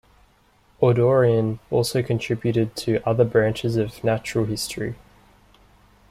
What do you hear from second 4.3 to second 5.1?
history.